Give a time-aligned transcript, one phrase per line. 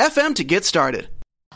[0.00, 1.08] anchor.fm FM to get started.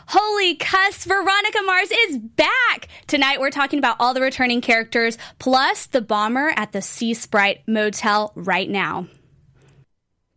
[0.07, 2.87] Holy cuss, Veronica Mars is back!
[3.07, 7.61] Tonight we're talking about all the returning characters, plus the bomber at the Sea Sprite
[7.67, 9.07] Motel right now.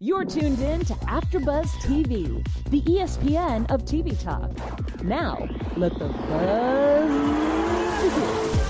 [0.01, 4.53] You're tuned in to AfterBuzz TV, the ESPN of TV talk.
[5.03, 7.11] Now, let the buzz
[8.03, 8.68] begin.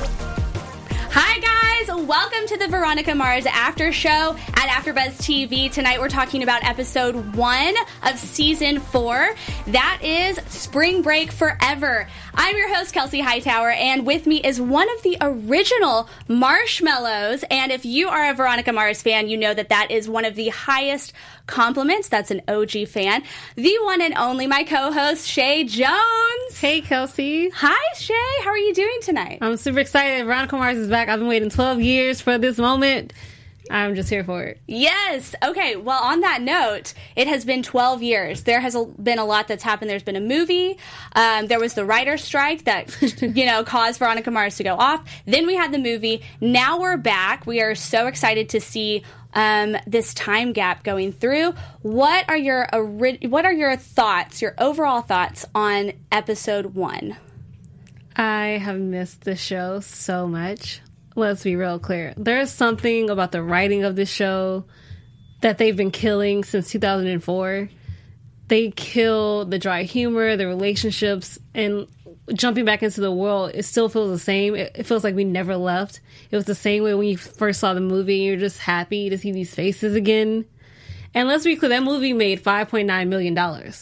[2.06, 5.70] Welcome to the Veronica Mars After Show at AfterBuzz TV.
[5.70, 7.74] Tonight we're talking about episode one
[8.04, 9.34] of season four.
[9.66, 12.06] That is Spring Break Forever.
[12.34, 17.44] I'm your host Kelsey Hightower, and with me is one of the original Marshmallows.
[17.50, 20.36] And if you are a Veronica Mars fan, you know that that is one of
[20.36, 21.12] the highest
[21.46, 22.08] compliments.
[22.08, 23.24] That's an OG fan.
[23.56, 25.98] The one and only my co-host Shay Jones.
[26.54, 27.50] Hey Kelsey.
[27.50, 28.14] Hi Shay.
[28.44, 29.38] How are you doing tonight?
[29.40, 30.24] I'm super excited.
[30.24, 31.08] Veronica Mars is back.
[31.08, 31.87] I've been waiting 12 years
[32.20, 33.12] for this moment.
[33.70, 34.60] I'm just here for it.
[34.66, 35.34] Yes.
[35.44, 35.76] Okay.
[35.76, 38.44] Well, on that note, it has been 12 years.
[38.44, 39.90] There has been a lot that's happened.
[39.90, 40.78] There's been a movie.
[41.14, 45.04] Um, there was the writer's strike that, you know, caused Veronica Mars to go off.
[45.26, 46.22] Then we had the movie.
[46.40, 47.46] Now we're back.
[47.46, 49.02] We are so excited to see
[49.34, 51.54] um, this time gap going through.
[51.82, 57.16] What are your what are your thoughts, your overall thoughts on episode one?
[58.16, 60.80] I have missed the show so much
[61.18, 62.14] let's be real clear.
[62.16, 64.64] There's something about the writing of this show
[65.40, 67.68] that they've been killing since 2004.
[68.48, 71.86] They kill the dry humor, the relationships, and
[72.32, 74.54] jumping back into the world, it still feels the same.
[74.54, 76.00] It, feels like we never left.
[76.30, 79.10] It was the same way when you first saw the movie and you're just happy
[79.10, 80.44] to see these faces again.
[81.14, 83.72] And let's be clear, that movie made $5.9 million,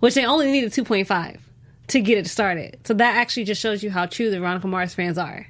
[0.00, 1.40] which they only needed 2.5
[1.88, 2.78] to get it started.
[2.84, 5.46] So that actually just shows you how true the Veronica Mars fans are.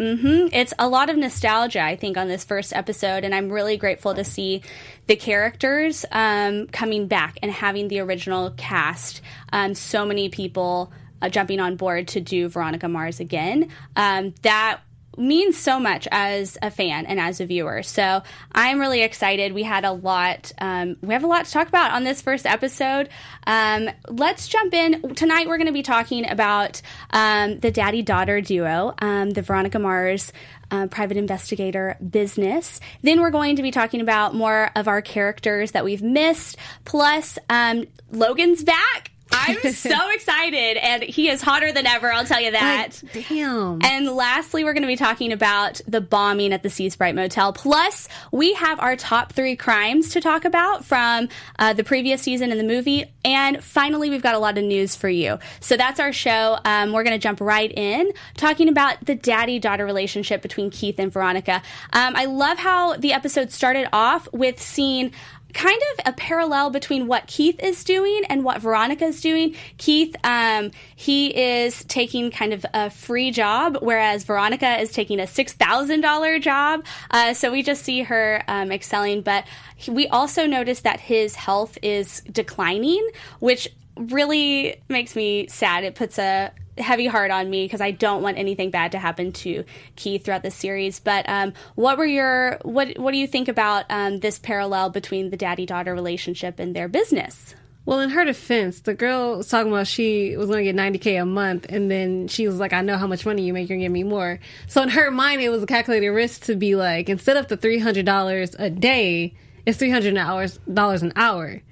[0.00, 0.48] Mm-hmm.
[0.54, 4.14] It's a lot of nostalgia, I think, on this first episode, and I'm really grateful
[4.14, 4.62] to see
[5.06, 9.20] the characters um, coming back and having the original cast.
[9.52, 10.90] Um, so many people
[11.20, 13.68] uh, jumping on board to do Veronica Mars again.
[13.94, 14.80] Um, that
[15.20, 17.82] means so much as a fan and as a viewer.
[17.82, 18.22] So
[18.52, 19.52] I'm really excited.
[19.52, 20.52] We had a lot.
[20.58, 23.08] Um, we have a lot to talk about on this first episode.
[23.46, 25.46] Um, let's jump in tonight.
[25.46, 30.32] We're going to be talking about um, the daddy daughter duo, um, the Veronica Mars.
[30.72, 32.78] Uh, private investigator business.
[33.02, 36.58] Then we're going to be talking about more of our characters that we've missed.
[36.84, 42.12] Plus, um, Logan's back I'm so excited, and he is hotter than ever.
[42.12, 43.00] I'll tell you that.
[43.14, 43.78] Like, damn.
[43.82, 47.52] And lastly, we're going to be talking about the bombing at the Sea Sprite Motel.
[47.52, 52.50] Plus, we have our top three crimes to talk about from uh, the previous season
[52.50, 53.04] in the movie.
[53.24, 55.38] And finally, we've got a lot of news for you.
[55.60, 56.58] So that's our show.
[56.64, 60.98] Um, we're going to jump right in talking about the daddy daughter relationship between Keith
[60.98, 61.62] and Veronica.
[61.92, 65.12] Um, I love how the episode started off with seeing
[65.54, 69.54] kind of a parallel between what Keith is doing and what Veronica is doing.
[69.78, 75.26] Keith, um, he is taking kind of a free job, whereas Veronica is taking a
[75.26, 76.84] six thousand dollar job.
[77.10, 79.44] Uh, so we just see her um, excelling, but
[79.88, 83.06] we also notice that his health is declining,
[83.38, 83.68] which
[84.00, 85.84] really makes me sad.
[85.84, 89.32] It puts a heavy heart on me because I don't want anything bad to happen
[89.32, 89.64] to
[89.96, 91.00] Keith throughout the series.
[91.00, 95.30] But um, what were your what what do you think about um, this parallel between
[95.30, 97.54] the daddy daughter relationship and their business?
[97.86, 101.20] Well, in her defense, the girl was talking about she was going to get 90K
[101.20, 103.78] a month, and then she was like, I know how much money you make, you're
[103.78, 104.38] going to give me more.
[104.68, 107.56] So in her mind, it was a calculated risk to be like, instead of the
[107.56, 109.34] $300 a day,
[109.64, 111.62] it's $300 an hour.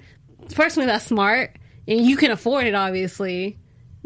[0.54, 1.56] Personally, that's smart,
[1.88, 3.58] and you can afford it, obviously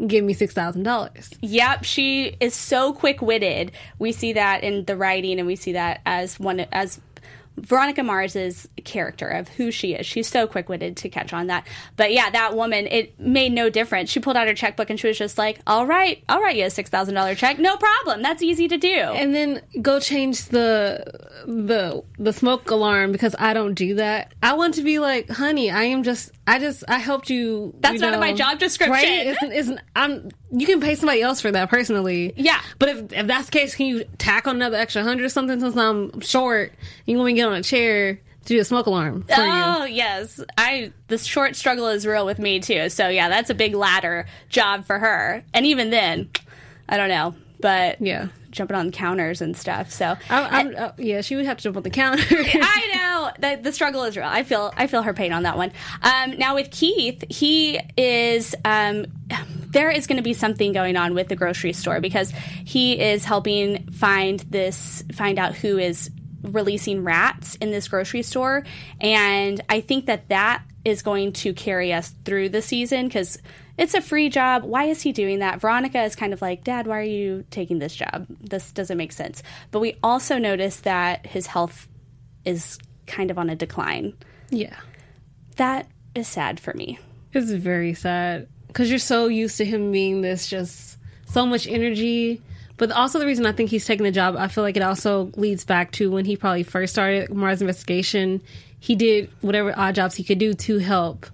[0.07, 1.29] give me six thousand dollars.
[1.41, 3.71] Yep, she is so quick witted.
[3.99, 6.99] We see that in the writing, and we see that as one as
[7.57, 10.05] Veronica Mars's character of who she is.
[10.05, 11.67] She's so quick witted to catch on that.
[11.95, 14.09] But yeah, that woman, it made no difference.
[14.09, 16.65] She pulled out her checkbook and she was just like, all right, I'll write you
[16.65, 18.21] a six thousand dollar check, no problem.
[18.21, 21.03] That's easy to do." And then go change the
[21.45, 24.33] the the smoke alarm because I don't do that.
[24.41, 27.95] I want to be like, "Honey, I am just, I just, I helped you." That's
[27.95, 28.91] you not in my job description.
[28.91, 29.27] Right?
[29.27, 32.33] Isn't, isn't I'm you can pay somebody else for that personally.
[32.35, 32.61] Yeah.
[32.77, 35.59] But if, if that's the case, can you tack on another extra hundred or something
[35.59, 36.73] since I'm short?
[37.05, 38.19] You want me to get on a chair?
[38.45, 39.51] to do a smoke alarm for you.
[39.53, 42.89] Oh yes, I the short struggle is real with me too.
[42.89, 45.45] So yeah, that's a big ladder job for her.
[45.53, 46.29] And even then,
[46.89, 48.27] I don't know, but Yeah.
[48.51, 49.91] jumping on counters and stuff.
[49.91, 52.21] So I, I'm, uh, yeah, she would have to jump on the counter.
[52.29, 54.25] I know the, the struggle is real.
[54.27, 55.71] I feel I feel her pain on that one.
[56.01, 59.05] Um, now with Keith, he is um,
[59.71, 62.31] there is going to be something going on with the grocery store because
[62.65, 66.09] he is helping find this find out who is
[66.43, 68.63] releasing rats in this grocery store,
[69.01, 73.39] and I think that that is going to carry us through the season because.
[73.75, 74.65] It's a free job.
[74.65, 75.59] Why is he doing that?
[75.59, 78.27] Veronica is kind of like, Dad, why are you taking this job?
[78.39, 79.41] This doesn't make sense.
[79.71, 81.87] But we also notice that his health
[82.45, 84.13] is kind of on a decline.
[84.51, 84.75] yeah.
[85.55, 86.99] That is sad for me.
[87.33, 92.43] It's very sad because you're so used to him being this just so much energy.
[92.77, 95.31] But also the reason I think he's taking the job, I feel like it also
[95.35, 98.41] leads back to when he probably first started Mars Investigation.
[98.79, 101.27] He did whatever odd jobs he could do to help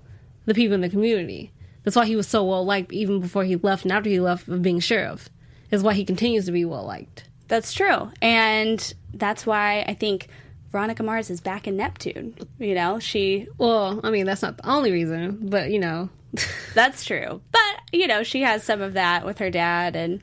[0.45, 1.51] the people in the community.
[1.83, 4.47] That's why he was so well liked even before he left and after he left
[4.47, 5.29] of being sheriff.
[5.71, 7.29] Is why he continues to be well liked.
[7.47, 8.11] That's true.
[8.21, 10.27] And that's why I think
[10.71, 12.35] Veronica Mars is back in Neptune.
[12.57, 16.09] You know, she, Well, I mean that's not the only reason, but you know,
[16.73, 17.41] that's true.
[17.51, 20.21] But, you know, she has some of that with her dad, and,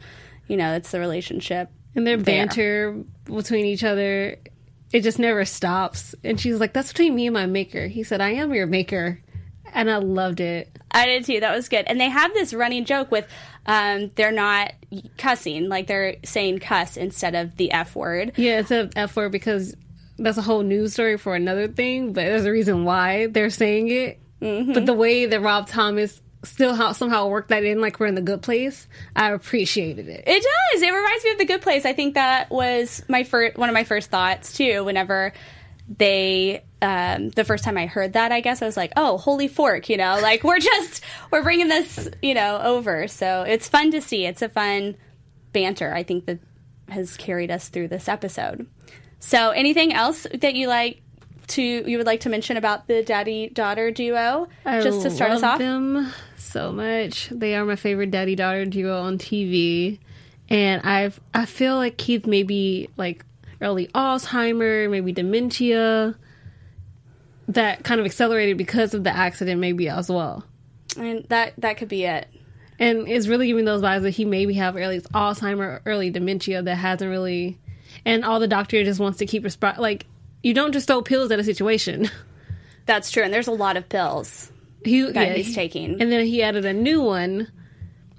[0.48, 1.70] you know, it's the relationship.
[1.94, 2.24] and their there.
[2.46, 4.36] banter between each other
[4.92, 8.20] it just never stops and she's like that's between me and my maker he said
[8.20, 9.20] i am your maker
[9.74, 11.40] and i loved it I did too.
[11.40, 11.84] That was good.
[11.88, 13.26] And they have this running joke with
[13.66, 14.72] um, they're not
[15.18, 18.32] cussing, like they're saying cuss instead of the F word.
[18.36, 19.74] yeah it's a f word because
[20.18, 23.88] that's a whole news story for another thing but there's a reason why they're saying
[23.90, 28.06] it but the way that rob thomas still how, somehow work that in like we're
[28.06, 30.82] in the good place i appreciated it It does.
[30.82, 31.84] It reminds me of The Good Place.
[31.84, 34.84] I think that was my first one of my first thoughts too.
[34.84, 35.32] Whenever
[35.88, 39.48] they, um, the first time I heard that, I guess I was like, "Oh, holy
[39.48, 43.08] fork!" You know, like we're just we're bringing this, you know, over.
[43.08, 44.26] So it's fun to see.
[44.26, 44.96] It's a fun
[45.52, 45.92] banter.
[45.94, 46.40] I think that
[46.88, 48.66] has carried us through this episode.
[49.18, 51.02] So, anything else that you like
[51.48, 55.30] to you would like to mention about the daddy daughter duo, I just to start
[55.30, 55.58] us off?
[55.58, 56.12] them
[56.46, 57.28] so much.
[57.30, 59.98] They are my favorite daddy daughter duo on TV,
[60.48, 63.24] and I've I feel like Keith maybe like
[63.60, 66.16] early Alzheimer, maybe dementia.
[67.48, 70.42] That kind of accelerated because of the accident, maybe as well,
[70.96, 72.26] And that that could be it.
[72.80, 76.74] and it's really giving those vibes that he maybe have early Alzheimer, early dementia that
[76.74, 77.56] hasn't really,
[78.04, 80.06] and all the doctor just wants to keep resp- like
[80.42, 82.10] you don't just throw pills at a situation.
[82.86, 83.22] That's true.
[83.22, 84.50] And there's a lot of pills.
[84.86, 86.00] He that he's taking.
[86.00, 87.50] and then he added a new one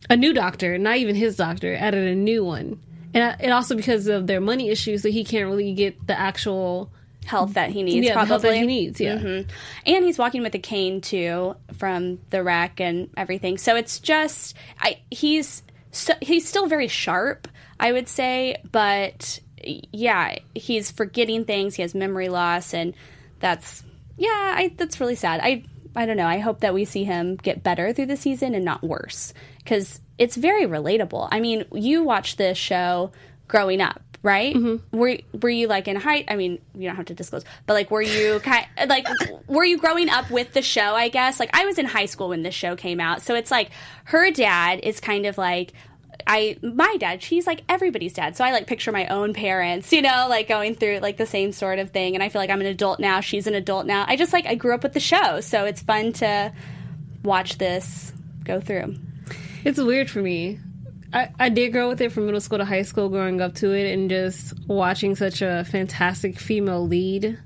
[0.10, 2.80] a new doctor not even his doctor added a new one.
[3.14, 6.92] And it also because of their money issues so he can't really get the actual
[7.26, 9.18] health that he needs yeah, probably help that he needs yeah.
[9.18, 9.50] Mm-hmm.
[9.86, 13.58] And he's walking with a cane too from the wreck and everything.
[13.58, 17.48] So it's just i he's so, he's still very sharp
[17.80, 21.76] i would say but yeah he's forgetting things.
[21.76, 22.94] He has memory loss and
[23.40, 23.84] that's
[24.18, 25.42] yeah I, that's really sad.
[25.44, 25.64] I
[25.96, 26.28] i don't know.
[26.28, 30.02] I hope that we see him get better through the season and not worse because
[30.18, 31.28] it's very relatable.
[31.32, 33.12] I mean you watched this show
[33.48, 34.56] growing up right?
[34.56, 34.98] Mm-hmm.
[34.98, 36.26] Were were you like in height?
[36.28, 39.08] I mean you don't have to disclose but like were you kind like
[39.48, 41.40] were you growing up with the show i guess?
[41.40, 43.70] Like i was in high school when this show came out so it's like
[44.06, 45.74] her dad is kind of like
[46.26, 48.36] I my dad, she's like everybody's dad.
[48.36, 51.52] So I like picture my own parents, you know, like going through like the same
[51.52, 52.16] sort of thing.
[52.16, 53.20] And I feel like I'm an adult now.
[53.22, 54.06] She's an adult now.
[54.08, 56.54] I just like I grew up with the show, so it's fun to
[57.24, 58.96] watch this go through.
[59.66, 60.58] it's weird for me
[61.14, 63.72] I, I did grow with it from middle school to high school growing up to
[63.72, 67.40] it and just watching such a fantastic female lead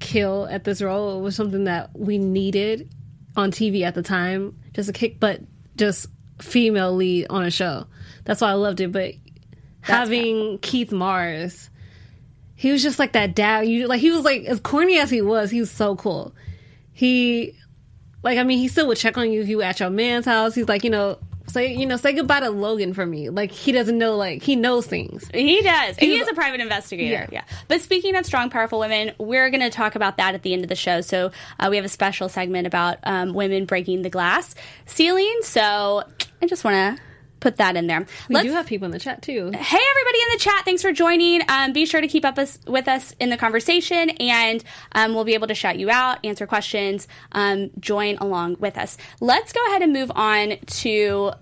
[0.00, 2.90] kill at this role was something that we needed
[3.36, 5.40] on TV at the time just a kick butt
[5.76, 6.06] just
[6.40, 7.86] female lead on a show
[8.24, 9.14] that's why I loved it but
[9.80, 11.70] having Keith Mars
[12.54, 15.20] he was just like that dad you like he was like as corny as he
[15.20, 16.34] was he was so cool
[16.92, 17.54] he
[18.22, 20.24] like I mean he still would check on you if you were at your man's
[20.24, 23.50] house he's like you know say you know say goodbye to Logan for me like
[23.50, 25.96] he doesn't know like he knows things He does.
[25.98, 27.12] He, He- is a private investigator.
[27.12, 27.26] Yeah.
[27.30, 27.44] Yeah.
[27.68, 30.62] But speaking of strong, powerful women, we're going to talk about that at the end
[30.62, 31.00] of the show.
[31.02, 34.54] So uh, we have a special segment about um, women breaking the glass
[34.86, 35.40] ceiling.
[35.42, 36.02] So
[36.40, 37.02] I just want to
[37.44, 38.06] put that in there.
[38.30, 40.64] we Let's do have people in the chat too Hey, everybody in the chat.
[40.64, 41.42] Thanks for joining.
[41.48, 45.24] Um, be sure to keep up us, with us in the conversation, and um, we'll
[45.24, 48.96] be able to shout you out, answer questions, um, join along with us.
[49.20, 51.32] Let's go ahead and move on to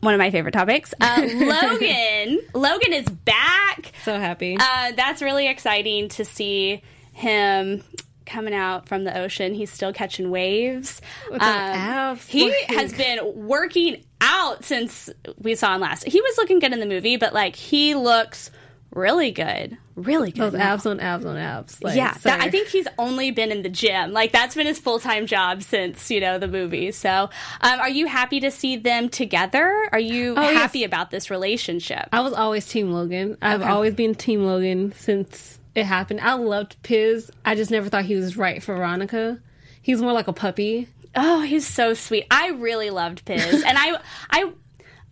[0.00, 0.92] one of my favorite topics.
[1.00, 2.38] Uh, Logan.
[2.54, 3.92] Logan is back.
[4.04, 6.82] so happy Uh, that's really exciting to see
[7.14, 7.82] him
[8.26, 9.54] coming out from the ocean.
[9.54, 11.00] He's still catching waves.
[11.40, 16.04] Abs, he has been working out since we saw him last.
[16.06, 18.50] He was looking good in the movie, but like he looks
[18.92, 20.40] really good, really good.
[20.40, 20.72] Those now.
[20.72, 21.82] abs on abs on abs.
[21.82, 24.12] Like, yeah, that, I think he's only been in the gym.
[24.12, 26.92] Like that's been his full time job since you know the movie.
[26.92, 27.28] So,
[27.60, 29.88] um, are you happy to see them together?
[29.92, 30.54] Are you Oh, yes.
[30.54, 32.08] happy about this relationship?
[32.12, 33.36] I was always Team Logan.
[33.42, 33.70] I've Okay.
[33.70, 36.20] always been Team Logan since it happened.
[36.22, 37.30] I loved Piz.
[37.44, 39.40] I just never thought he was right for Veronica.
[39.82, 40.88] He's more like a puppy.
[41.16, 42.26] Oh, he's so sweet.
[42.30, 43.98] I really loved Piz, and I,
[44.30, 44.52] I,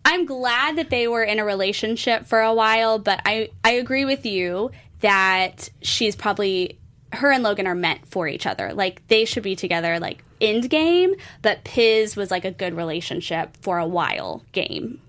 [0.05, 2.99] I'm glad that they were in a relationship for a while.
[2.99, 4.71] But I, I agree with you
[5.01, 6.79] that she's probably
[7.13, 8.73] her and Logan are meant for each other.
[8.75, 11.15] Like they should be together, like end game.
[11.43, 15.01] But Piz was like a good relationship for a while game.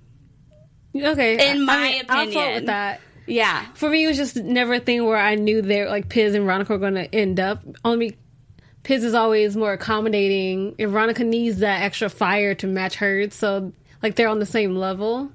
[0.96, 2.54] Okay, In my I mean, I'll opinion.
[2.56, 3.02] with that.
[3.28, 6.36] Yeah, For me, it was just never a thing where I knew they're like Piz
[6.36, 7.64] and Veronica were going to end up.
[7.84, 8.18] Only
[8.86, 13.34] Piz is always more accommodating, and Veronica needs that extra fire to match hers.
[13.34, 13.74] So
[14.04, 15.32] like they're on the same level.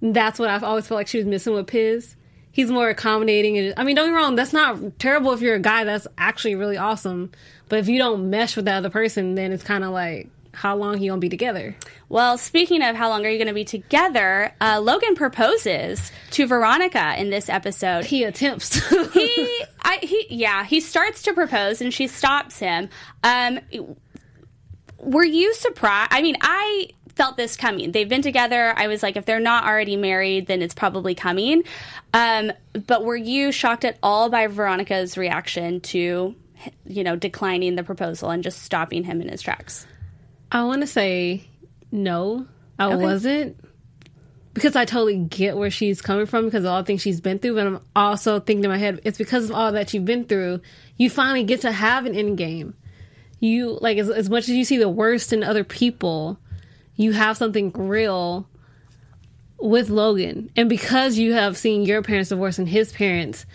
[0.00, 2.16] And that's what I've always felt like she was missing with Piz.
[2.50, 4.36] He's more accommodating, and I mean, don't get me wrong.
[4.36, 5.84] That's not terrible if you're a guy.
[5.84, 7.30] That's actually really awesome.
[7.68, 10.28] But if you don't mesh with the other person, then it's kind of like
[10.58, 11.76] how long you gonna be together?
[12.08, 16.46] Well, speaking of how long are you going to be together, uh, Logan proposes to
[16.46, 18.06] Veronica in this episode.
[18.06, 18.70] He attempts.
[18.70, 19.04] to.
[19.12, 22.88] he, I, he, yeah, he starts to propose and she stops him.
[23.22, 23.60] Um,
[24.98, 26.08] were you surprised?
[26.12, 27.92] I mean, I felt this coming.
[27.92, 28.72] They've been together.
[28.74, 31.62] I was like, if they're not already married, then it's probably coming.
[32.14, 32.52] Um,
[32.86, 36.34] but were you shocked at all by Veronica's reaction to,
[36.86, 39.86] you know, declining the proposal and just stopping him in his tracks?
[40.50, 41.48] I want to say
[41.90, 42.46] no,
[42.78, 43.58] I wasn't.
[44.54, 47.38] Because I totally get where she's coming from because of all the things she's been
[47.38, 50.24] through, but I'm also thinking in my head, it's because of all that you've been
[50.24, 50.60] through,
[50.96, 52.74] you finally get to have an end game.
[53.38, 56.40] You like as, as much as you see the worst in other people,
[56.96, 58.48] you have something real
[59.60, 60.50] with Logan.
[60.56, 63.46] And because you have seen your parents divorce and his parents,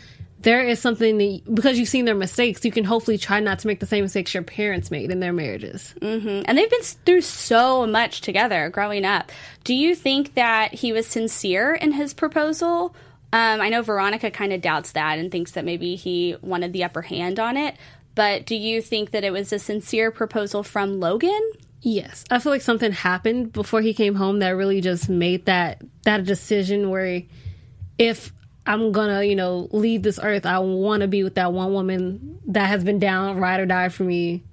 [0.44, 3.68] there is something that because you've seen their mistakes, you can hopefully try not to
[3.68, 5.96] make the same mistakes your parents made in their marriages.
[6.02, 9.32] and they've been through so much together growing up.
[9.64, 12.96] Do you think that he was sincere in his proposal?
[13.32, 16.84] Um, I know Veronica kind of doubts that and thinks that maybe he wanted the
[16.84, 17.76] upper hand on it.
[18.16, 21.42] But do you think that it was a sincere proposal from Logan?
[21.82, 25.82] Yes, I feel like something happened before he came home that really just made that
[26.04, 27.24] that decision where
[27.98, 28.32] if
[28.66, 32.40] I'm gonna, you know, leave this earth, I want to be with that one woman
[32.48, 34.44] that has been down ride or die for me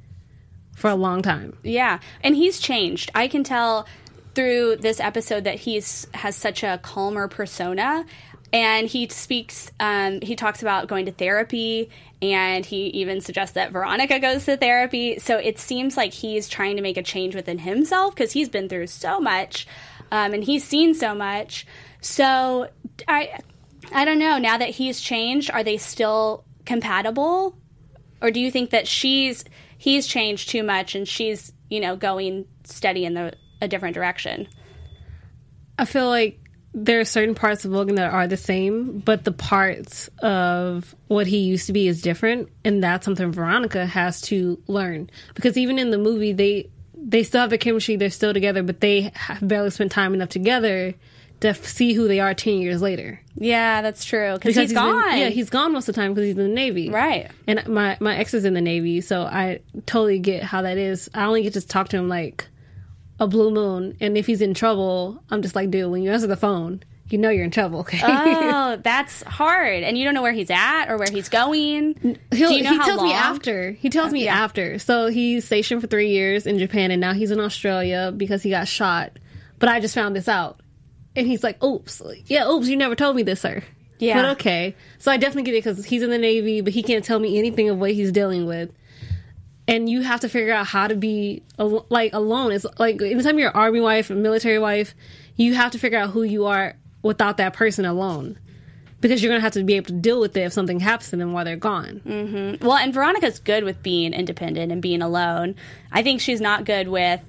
[0.74, 1.56] for a long time.
[1.62, 3.10] Yeah, and he's changed.
[3.14, 3.86] I can tell
[4.34, 8.04] through this episode that he's has such a calmer persona,
[8.52, 9.70] and he speaks.
[9.78, 11.90] Um, he talks about going to therapy,
[12.20, 15.18] and he even suggests that Veronica goes to therapy.
[15.18, 18.68] So it seems like he's trying to make a change within himself because he's been
[18.68, 19.66] through so much,
[20.10, 21.66] um, and he's seen so much.
[22.00, 22.68] So
[23.06, 23.38] I,
[23.92, 24.38] I don't know.
[24.38, 27.56] Now that he's changed, are they still compatible?
[28.22, 29.44] or do you think that she's
[29.78, 34.48] he's changed too much and she's you know going steady in the a different direction
[35.78, 36.38] I feel like
[36.72, 41.26] there are certain parts of Logan that are the same, but the parts of what
[41.26, 45.10] he used to be is different, and that's something Veronica has to learn.
[45.34, 48.80] Because even in the movie, they they still have the chemistry, they're still together, but
[48.80, 50.94] they have barely spent time enough together
[51.40, 53.20] to f- see who they are ten years later.
[53.36, 56.26] yeah that's true because he's been- gone yeah, he's gone most of the time because
[56.28, 59.60] he's in the Navy, right And my my ex is in the Navy, so I
[59.86, 61.10] totally get how that is.
[61.14, 62.46] I only get to talk to him like
[63.18, 66.26] a blue moon, and if he's in trouble, I'm just like, dude, when you answer
[66.26, 67.80] the phone, you know you're in trouble.
[67.80, 68.00] Okay.
[68.04, 72.50] oh that's hard and you don't know where he's at or where he's going He'll,
[72.52, 73.72] you know he tells me after.
[73.72, 74.38] He tells me yeah.
[74.44, 74.78] after.
[74.78, 78.50] So he's stationed for three years in Japan, and now he's in Australia because he
[78.50, 79.18] got shot.
[79.58, 80.60] But I just found this out,
[81.16, 83.62] and he's like, "Oops, yeah, oops, you never told me this, sir."
[83.98, 84.14] Yeah.
[84.22, 87.04] But okay, so I definitely get it because he's in the Navy, but he can't
[87.04, 88.70] tell me anything of what he's dealing with.
[89.68, 92.52] And you have to figure out how to be al- like alone.
[92.52, 94.94] It's like anytime you're an army wife, a military wife,
[95.36, 98.38] you have to figure out who you are without that person alone.
[99.00, 101.16] Because you're gonna have to be able to deal with it if something happens to
[101.16, 102.00] them while they're gone.
[102.06, 102.66] Mm-hmm.
[102.66, 105.54] well and veronica's good with being independent and being alone
[105.90, 107.20] i think she's not good with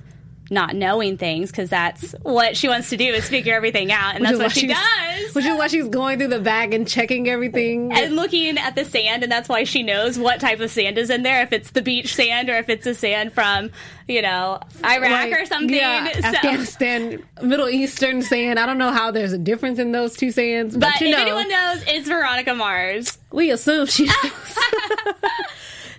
[0.51, 4.23] not knowing things because that's what she wants to do is figure everything out and
[4.25, 7.91] that's what she does Which is why she's going through the bag and checking everything.
[7.93, 11.09] and looking at the sand, and that's why she knows what type of sand is
[11.09, 11.41] in there.
[11.41, 13.71] If it's the beach sand or if it's a sand from,
[14.09, 15.73] you know, Iraq Like, or something.
[15.73, 18.59] Yeah, So- Afghanistan, Middle Eastern sand.
[18.59, 21.15] I don't know how there's a difference in those two sands, but, but you if
[21.15, 23.17] know, anyone knows, it's Veronica Mars.
[23.31, 24.09] we assume she.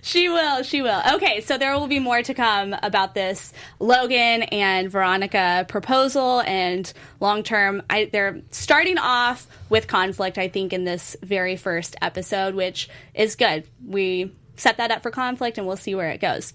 [0.03, 0.63] she will.
[0.63, 1.01] She will.
[1.15, 6.91] Okay, so there will be more to come about this Logan and Veronica proposal and
[7.21, 7.81] long term.
[7.89, 13.63] They're starting off with conflict, I think, in this very first episode, which is good.
[13.87, 16.53] We set that up for conflict and we'll see where it goes.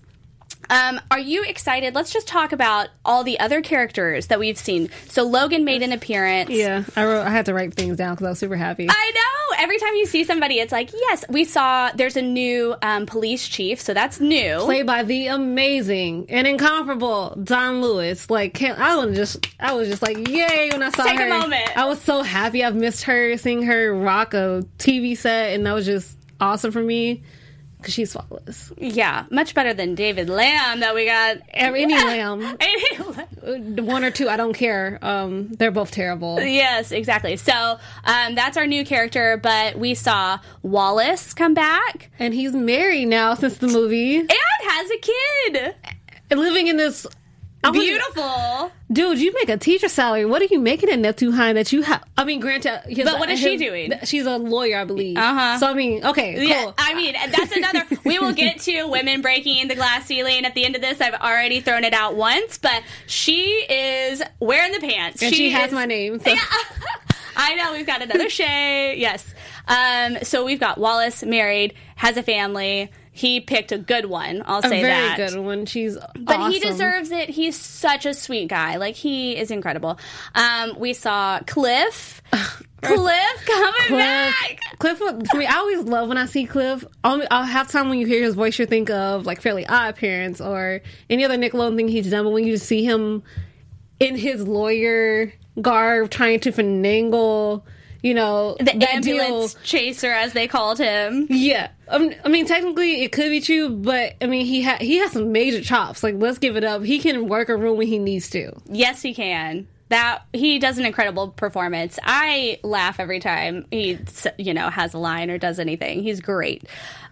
[0.71, 1.95] Um, are you excited?
[1.95, 4.91] Let's just talk about all the other characters that we've seen.
[5.09, 6.51] So Logan made an appearance.
[6.51, 7.23] Yeah, I wrote.
[7.27, 8.87] I had to write things down because I was super happy.
[8.91, 9.57] I know.
[9.63, 11.91] Every time you see somebody, it's like, yes, we saw.
[11.95, 14.59] There's a new um, police chief, so that's new.
[14.61, 18.29] Played by the amazing and incomparable Dawnn Lewis.
[18.29, 21.27] Like, can't, I was just, I was just like, yay when I saw Take her.
[21.27, 21.77] a moment.
[21.77, 22.63] I was so happy.
[22.63, 26.83] I've missed her, seeing her rock a TV set, and that was just awesome for
[26.83, 27.23] me
[27.79, 28.73] because she's flawless.
[28.77, 31.39] Yeah, much better than David Lamb that we got.
[31.49, 32.57] Any lamb,
[33.87, 34.99] one or two, I don't care.
[35.03, 36.41] Um, they're both terrible.
[36.41, 37.37] Yes, exactly.
[37.37, 43.07] So um, that's our new character, but we saw Wallace come back And he's married
[43.07, 45.75] now since the movie, and has a kid.
[46.37, 47.07] living in this.
[47.73, 48.73] Beautiful.
[48.91, 50.25] Dude, you make a teacher salary.
[50.25, 52.03] What are you making in Neptune High that you have?
[52.17, 53.93] I mean, granted, his- But what is she doing?
[54.05, 55.17] She's a lawyer, I believe.
[55.19, 55.59] Uh-huh.
[55.59, 56.45] So I mean, okay, cool.
[56.45, 57.85] Yeah, I mean, that's another.
[58.05, 61.01] we will get to women breaking the glass ceiling at the end of this.
[61.01, 65.23] I've already thrown it out once, but she is wearing the pants.
[65.23, 66.21] and she, has is- my name.
[66.21, 66.31] So.
[66.31, 66.41] Yeah.
[67.41, 68.97] I know we've got another Shay.
[68.99, 69.25] Yes.
[69.69, 72.91] Um, so we've got Wallace married, has a family.
[73.19, 74.45] He picked a good one.
[74.47, 74.75] I'll say that.
[74.75, 75.33] A say very that.
[75.33, 75.67] good one.
[75.67, 77.29] She's But he deserves it.
[77.29, 78.77] He's such a sweet guy.
[78.77, 79.99] Like he is incredible.
[80.37, 82.23] Um, we saw Cliff.
[82.81, 84.61] Cliff coming Cliff, back.
[84.79, 86.85] Cliff, for me, I always love when I see Cliff.
[87.03, 89.97] I'll, I'll have time when you hear his voice, you think of like Fairly Odd
[89.97, 92.23] Parents or any other Nickelodeon thing he's done.
[92.23, 93.25] But when you see him
[93.99, 97.65] in his lawyer garb, trying to finagle,
[98.03, 101.27] you know, The ambulance deal- chaser, as they called him.
[101.31, 104.99] Yeah, um, I mean, technically it could be true, but I mean, he ha- he
[104.99, 106.03] has some major chops.
[106.03, 106.83] Like, let's give it up.
[106.85, 108.53] He can work a room when he needs to.
[108.71, 109.67] Yes, he can.
[109.91, 111.99] That he does an incredible performance.
[112.05, 113.99] I laugh every time he,
[114.37, 116.03] you know, has a line or does anything.
[116.03, 116.65] He's great.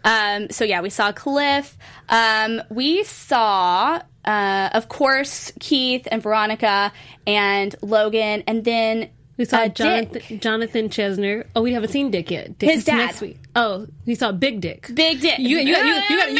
[0.04, 1.74] Um, so yeah, we saw Cliff.
[2.10, 6.92] Um, we saw, uh, of course, Keith and Veronica
[7.26, 10.40] and Logan, and then We saw uh, Jonathan.
[10.40, 11.46] Jonathan Chesner.
[11.54, 12.58] Oh, we haven't seen Dick yet.
[12.58, 12.96] Dick His dad.
[12.96, 13.38] next week.
[13.54, 14.90] Oh, we saw Big Dick.
[14.94, 15.38] Big Dick.
[15.38, 16.30] You, you, got, you, you, you, got,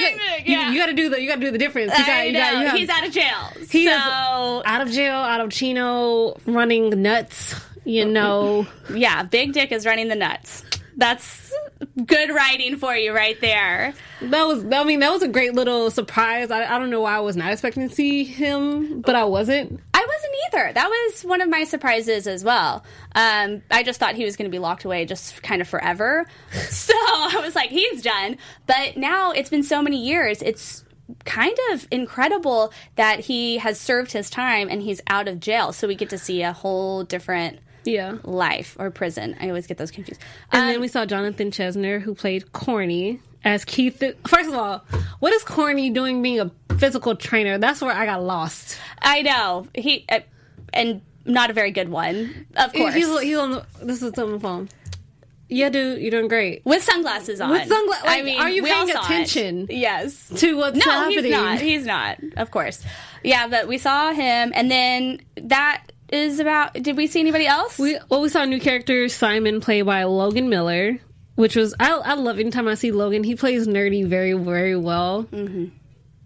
[0.47, 1.93] you, you got to do the you got to do the difference.
[1.99, 2.39] You got, I you know.
[2.41, 3.67] got, you have- He's out of jail.
[3.71, 3.93] he so
[4.65, 7.55] out of jail, out of Chino, running nuts.
[7.85, 10.65] You know, yeah, Big Dick is running the nuts.
[10.97, 11.53] That's
[12.07, 13.95] good writing for you right there.
[14.21, 14.65] that was.
[14.65, 16.51] I mean, that was a great little surprise.
[16.51, 19.81] I, I don't know why I was not expecting to see him, but I wasn't.
[19.95, 20.73] I wasn't either.
[20.73, 22.85] That was one of my surprises as well.
[23.15, 26.27] Um, I just thought he was going to be locked away just kind of forever.
[26.69, 28.37] So I was like, he's done.
[28.67, 30.41] But now it's been so many years.
[30.43, 30.85] It's
[31.25, 35.73] kind of incredible that he has served his time and he's out of jail.
[35.73, 38.17] So we get to see a whole different Yeah.
[38.25, 39.37] life or prison.
[39.41, 40.21] I always get those confused.
[40.53, 44.03] And Um, then we saw Jonathan Chesner, who played Corny as Keith.
[44.27, 44.85] First of all,
[45.21, 47.59] what is Corny doing being a physical trainer?
[47.59, 48.79] That's where I got lost.
[49.01, 50.21] I know he uh,
[50.75, 52.95] and not a very good one, of course.
[52.95, 54.69] He's, he's on the, this is on the phone.
[55.49, 56.63] Yeah, dude, you're doing great.
[56.65, 57.51] with sunglasses on.
[57.51, 59.05] With sungla- I mean, are you paying saw it.
[59.05, 59.67] attention?
[59.71, 60.29] Yes.
[60.37, 61.23] To what's No, happening?
[61.25, 61.61] he's not.
[61.61, 62.19] He's not.
[62.37, 62.83] Of course.
[63.23, 66.75] Yeah, but we saw him, and then that is about.
[66.75, 67.79] Did we see anybody else?
[67.79, 70.99] We well, we saw a new character, Simon, played by Logan Miller,
[71.35, 73.25] which was I I love anytime I see Logan.
[73.25, 75.67] He plays nerdy very very well, mm-hmm.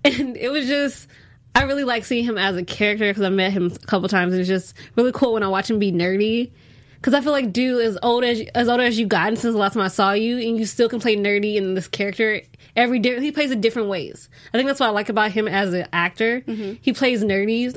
[0.04, 1.08] and it was just
[1.54, 4.32] I really like seeing him as a character because I met him a couple times.
[4.32, 6.52] and It's just really cool when I watch him be nerdy.
[6.94, 9.58] Because I feel like, dude, as old as as old as you gotten since the
[9.58, 12.42] last time I saw you, and you still can play nerdy in this character
[12.76, 13.18] every day.
[13.20, 14.28] He plays it different ways.
[14.52, 16.42] I think that's what I like about him as an actor.
[16.82, 17.74] He plays nerdy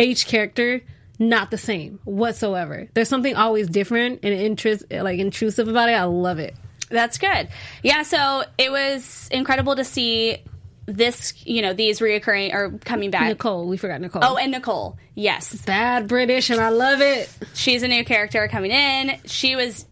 [0.00, 0.82] each character
[1.18, 2.88] not the same whatsoever.
[2.94, 5.92] There's something always different and interest like intrusive about it.
[5.92, 6.54] I love it.
[6.88, 7.48] That's good.
[7.82, 10.38] Yeah, so it was incredible to see
[10.86, 11.34] this.
[11.46, 13.28] You know, these reoccurring or coming back.
[13.28, 14.22] Nicole, we forgot Nicole.
[14.24, 14.96] Oh, and Nicole.
[15.14, 17.28] Yes, bad British, and I love it.
[17.54, 19.18] she's a new character coming in.
[19.24, 19.86] She was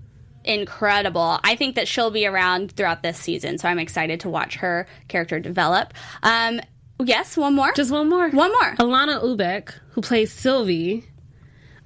[0.44, 1.40] incredible.
[1.42, 4.86] I think that she'll be around throughout this season, so I'm excited to watch her
[5.08, 5.94] character develop.
[6.22, 6.60] Um,
[7.02, 7.72] yes, one more.
[7.72, 8.28] Just one more.
[8.30, 8.74] one more.
[8.76, 11.04] Alanna Ubach, who plays Sylvie,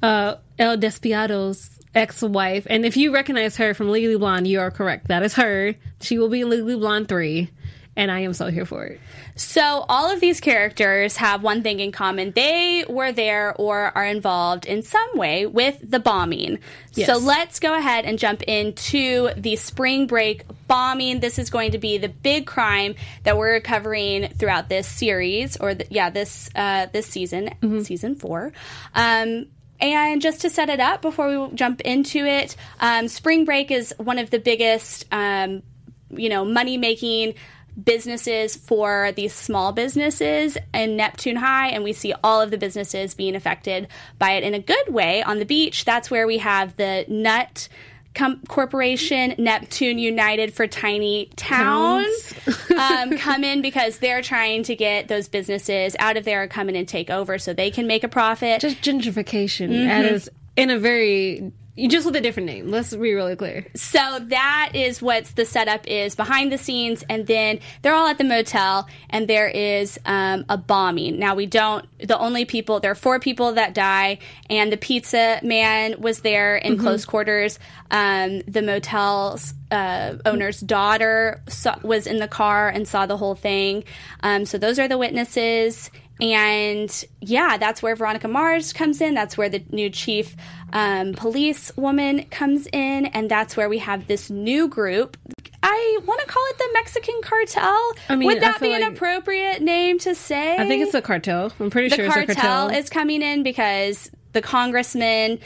[0.02, 5.08] uh, El Despiadado's ex-wife, and if you recognize her from Legally Blonde, you are correct.
[5.08, 5.74] That is her.
[6.00, 7.50] She will be in Legally Blonde three,
[7.96, 9.00] and I am so here for it.
[9.34, 12.32] So, all of these characters have one thing in common.
[12.32, 16.58] They were there or are involved in some way with the bombing.
[16.94, 17.06] Yes.
[17.06, 21.20] So, let's go ahead and jump into the spring break bombing.
[21.20, 25.74] This is going to be the big crime that we're covering throughout this series, or
[25.74, 27.50] the, yeah, this uh, this season,
[27.84, 28.52] season four.
[28.94, 29.46] Um,
[29.80, 33.94] and just to set it up before we jump into it, um, spring break is
[33.98, 35.62] one of the biggest, um,
[36.10, 37.34] you know, money making
[37.82, 43.14] businesses for these small businesses in Neptune High, and we see all of the businesses
[43.14, 43.88] being affected
[44.18, 45.22] by it in a good way.
[45.22, 47.68] On the beach, that's where we have the Nut
[48.18, 52.34] Com- Corporation, Neptune United for Tiny Towns,
[52.76, 56.74] um, come in because they're trying to get those businesses out of there, come in
[56.76, 58.60] and take over so they can make a profit.
[58.60, 59.88] Just gentrification, Mm-hmm.
[59.88, 61.52] and is in a very
[61.86, 62.68] just with a different name.
[62.68, 63.66] Let's be really clear.
[63.74, 68.18] So that is what the setup is behind the scenes, and then they're all at
[68.18, 71.18] the motel, and there is um, a bombing.
[71.18, 71.86] Now we don't.
[72.04, 74.18] The only people there are four people that die,
[74.50, 77.58] and the pizza man was there in close quarters.
[77.90, 83.34] Um, the motel's uh, owner's daughter saw, was in the car and saw the whole
[83.34, 83.84] thing.
[84.22, 85.90] Um, so those are the witnesses.
[86.20, 89.14] And yeah, that's where Veronica Mars comes in.
[89.14, 90.36] That's where the new chief
[90.72, 93.06] um, police woman comes in.
[93.06, 95.16] And that's where we have this new group.
[95.62, 97.92] I want to call it the Mexican cartel.
[98.08, 100.56] I mean, Would that be an like- appropriate name to say?
[100.56, 101.52] I think it's a cartel.
[101.60, 102.78] I'm pretty the sure it's a cartel cartel.
[102.78, 105.38] is coming in because the congressman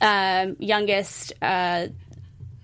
[0.00, 1.88] um, youngest uh,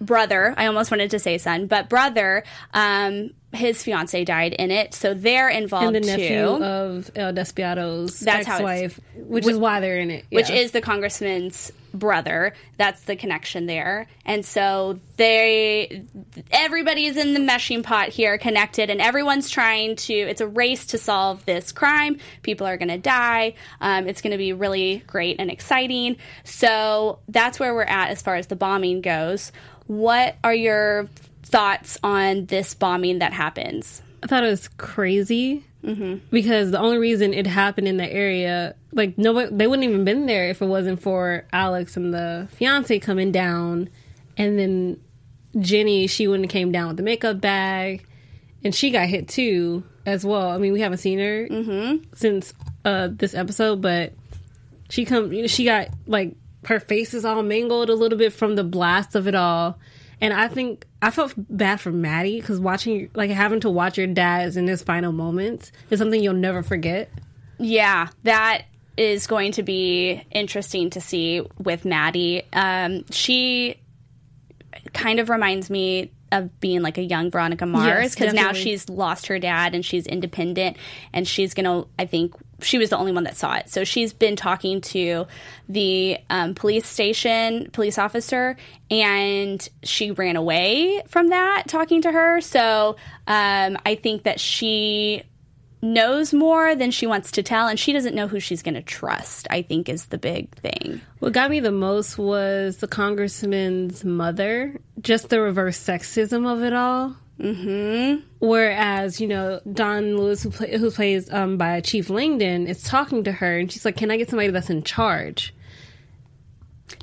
[0.00, 4.94] brother i almost wanted to say son but brother um, his fiance died in it.
[4.94, 6.64] So they're involved and the nephew too.
[6.64, 10.26] of El Despiadado's That's ex-wife, which is why they're in it.
[10.30, 12.54] which is the congressman's brother.
[12.76, 14.06] That's the connection there.
[14.24, 16.04] And so they
[16.52, 20.98] everybody's in the meshing pot here connected and everyone's trying to it's a race to
[20.98, 22.18] solve this crime.
[22.42, 23.54] People are going to die.
[23.80, 26.16] Um, it's going to be really great and exciting.
[26.44, 29.50] So that's where we're at as far as the bombing goes.
[29.88, 31.08] What are your
[31.42, 34.02] thoughts on this bombing that happens?
[34.22, 35.64] I thought it was crazy
[36.30, 40.26] because the only reason it happened in the area, like nobody, they wouldn't even been
[40.26, 43.88] there if it wasn't for Alex and the fiance coming down,
[44.36, 45.00] and then
[45.58, 48.06] Jenny, she wouldn't have came down with the makeup bag,
[48.62, 50.50] and she got hit too as well.
[50.50, 51.48] I mean, we haven't seen her
[52.14, 52.52] since
[52.84, 54.12] uh, this episode, but
[54.90, 58.34] she come, you know, she got like her face is all mangled a little bit
[58.34, 59.78] from the blast of it all.
[60.20, 64.06] And I think I felt bad for Maddie because watching, like, having to watch your
[64.06, 67.10] dad in his final moments is something you'll never forget.
[67.58, 68.64] Yeah, that
[68.96, 72.42] is going to be interesting to see with Maddie.
[72.52, 73.76] Um, she
[74.92, 78.88] kind of reminds me of being like a young Veronica Mars Yes, because now she's
[78.88, 80.76] lost her dad and she's independent
[81.12, 81.84] and she's gonna.
[81.98, 85.26] I think she was the only one that saw it, so she's been talking to
[85.68, 88.56] the um, police station police officer
[88.90, 92.40] and she ran away from that talking to her.
[92.40, 92.96] So
[93.26, 95.22] um, I think that she
[95.82, 98.82] knows more than she wants to tell and she doesn't know who she's going to
[98.82, 104.04] trust i think is the big thing What got me the most was the congressman's
[104.04, 107.14] mother, just the reverse sexism of it all.
[107.40, 108.26] Mm-hmm.
[108.38, 113.24] Whereas, you know, Dawnn Lewis, who, play, who plays um, by Chief Langdon, is talking
[113.24, 115.54] to her, and she's like, "Can I get somebody that's in charge?"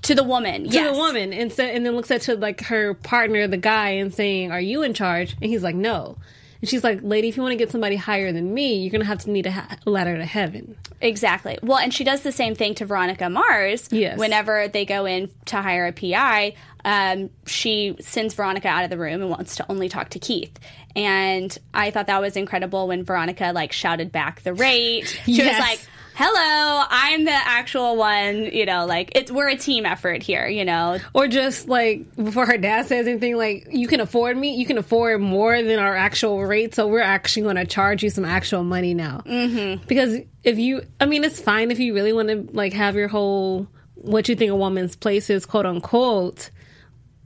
[0.02, 0.92] to the woman to yes.
[0.92, 4.14] the woman and so, and then looks at to like her partner, the guy, and
[4.14, 6.18] saying, "Are you in charge?" And he's like, "No."
[6.62, 9.06] And she's like, "Lady, if you want to get somebody higher than me, you're gonna
[9.06, 12.56] have to need a ha- ladder to heaven." exactly well and she does the same
[12.56, 14.18] thing to veronica mars Yes.
[14.18, 18.98] whenever they go in to hire a pi um, she sends veronica out of the
[18.98, 20.58] room and wants to only talk to keith
[20.96, 25.60] and i thought that was incredible when veronica like shouted back the rate she Yes.
[25.60, 25.80] was like
[26.20, 30.66] hello i'm the actual one you know like it's we're a team effort here you
[30.66, 34.56] know Or just like before her dad says anything, like, "You can afford me.
[34.56, 38.10] You can afford more than our actual rate, so we're actually going to charge you
[38.10, 39.84] some actual money now." Mm-hmm.
[39.88, 43.08] Because if you, I mean, it's fine if you really want to like have your
[43.08, 46.50] whole what you think a woman's place is, quote unquote.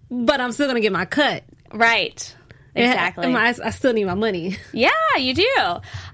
[0.10, 1.44] But I'm still going to get my cut.
[1.74, 2.36] right
[2.76, 4.58] exactly I, I still need my money.
[4.74, 5.48] Yeah, you do.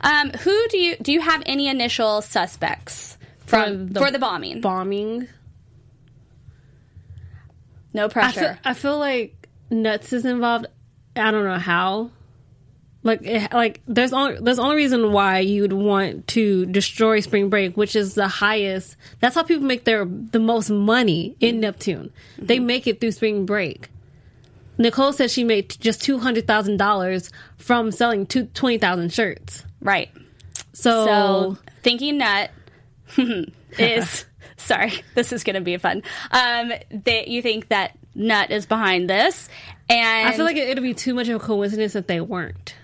[0.01, 4.61] Um, who do you do you have any initial suspects from for the, bombing?
[4.61, 5.27] bombing.
[7.93, 8.39] no I pressure.
[8.39, 10.67] feel, I feel like Nuts is involved.
[11.15, 12.11] I don't know how.
[13.03, 17.77] Like, it, like there's only there's only reason why you'd want to destroy Spring Break,
[17.77, 18.97] which is the highest.
[19.21, 22.11] That's how people make their the most money in Neptune.
[22.37, 23.89] They make it through Spring Break.
[24.77, 29.63] Nicole says she made just two hundred thousand dollars from selling two, 20,000 shirts.
[29.81, 30.09] right.
[30.73, 32.51] So, So thinking nut
[33.77, 34.25] is
[34.57, 36.01] Sorry, this is going to be fun.
[36.31, 39.49] Um, they, you think that Nut is behind this,
[39.87, 42.75] and I feel like it, it'll be too much of a coincidence that they weren't.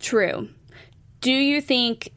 [0.00, 0.48] True.
[1.20, 2.10] Do you think?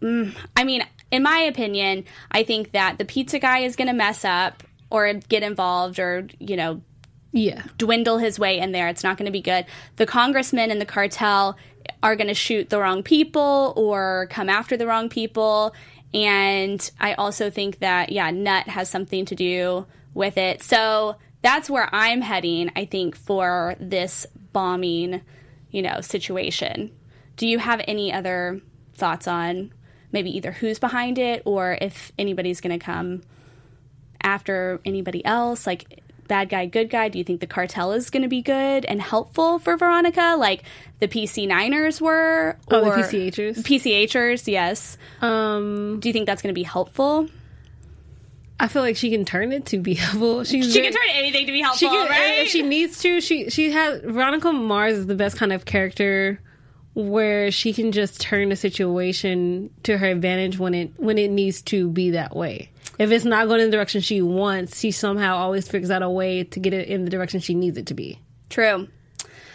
[0.00, 3.94] Mm, I mean, in my opinion, I think that the pizza guy is going to
[3.94, 6.82] mess up or get involved or you know
[7.34, 7.64] Yeah.
[7.78, 8.86] dwindle his way in there.
[8.88, 9.66] It's not going to be good.
[9.96, 11.58] The congressman and the cartel
[12.00, 15.74] are going to shoot the wrong people or come after the wrong people.
[16.14, 20.62] And I also think that, yeah, Nut has something to do with it.
[20.62, 25.20] So that's where I'm heading, I think, for this bombing,
[25.72, 26.92] you know, situation.
[27.36, 28.60] Do you have any other
[28.94, 29.72] thoughts on
[30.12, 33.22] maybe either who's behind it or if anybody's going to come
[34.22, 35.66] after anybody else?
[35.66, 37.08] Like, bad guy, good guy?
[37.08, 40.62] Do you think the cartel is going to be good and helpful for Veronica, like
[41.00, 42.56] the PC Niners were?
[42.70, 43.58] Oh, the or- PCHers?
[43.62, 44.96] PCHers, yes.
[45.20, 47.28] Um, Do you think that's going to be helpful?
[48.60, 50.44] I feel like she can turn it to be helpful.
[50.44, 52.38] She's She very- can turn anything to be helpful, She can, right?
[52.40, 53.20] if she needs to.
[53.20, 56.40] She she has Veronica Mars is the best kind of character
[56.94, 61.60] where she can just turn the situation to her advantage when it when it needs
[61.62, 62.70] to be that way.
[62.98, 66.10] If it's not going in the direction she wants, she somehow always figures out a
[66.10, 68.20] way to get it in the direction she needs it to be.
[68.50, 68.88] True.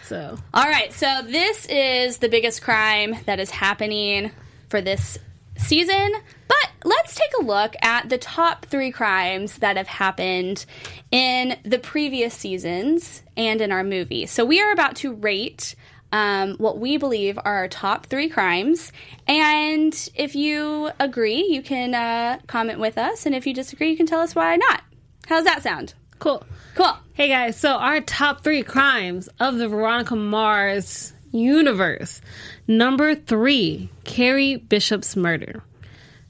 [0.04, 4.32] So All right, so this is the biggest crime that is happening
[4.68, 5.18] for this
[5.56, 6.12] season.
[6.48, 10.66] But let's take a look at the top three crimes that have happened
[11.10, 14.26] in the previous seasons and in our movie.
[14.26, 15.76] So we are about to rate
[16.12, 18.92] um, what we believe are our top three crimes.
[19.26, 23.26] And if you agree, you can uh, comment with us.
[23.26, 24.82] And if you disagree, you can tell us why not.
[25.26, 25.94] How's that sound?
[26.20, 26.44] cool.
[26.74, 26.96] Cool.
[27.14, 32.20] Hey guys, so our top three crimes of the Veronica Mars universe.
[32.68, 35.62] Number three, Carrie Bishop's murder.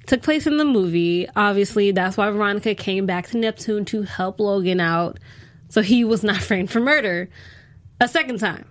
[0.06, 1.28] Took place in the movie.
[1.36, 5.18] Obviously, that's why Veronica came back to Neptune to help Logan out
[5.68, 7.28] so he was not framed for murder
[8.00, 8.64] a second time.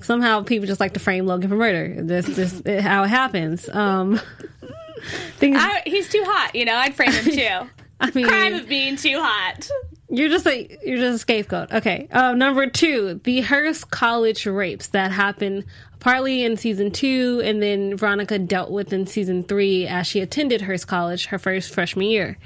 [0.00, 2.02] Somehow people just like to frame Logan for murder.
[2.02, 3.68] This this is how it happens.
[3.68, 4.20] Um
[5.38, 7.70] things, I, he's too hot, you know, I'd frame him too.
[8.00, 9.68] I mean, crime of being too hot.
[10.08, 11.72] You're just a you're just a scapegoat.
[11.72, 12.08] Okay.
[12.12, 15.64] Uh, number two, the Hearst College rapes that happened
[15.98, 20.60] partly in season two, and then Veronica dealt with in season three as she attended
[20.60, 22.38] Hearst College her first freshman year.